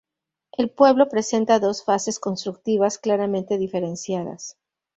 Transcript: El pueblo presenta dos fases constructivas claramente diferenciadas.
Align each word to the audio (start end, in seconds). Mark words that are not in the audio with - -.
El 0.53 0.71
pueblo 0.71 1.09
presenta 1.09 1.59
dos 1.59 1.83
fases 1.83 2.19
constructivas 2.19 2.97
claramente 2.97 3.59
diferenciadas. 3.59 4.57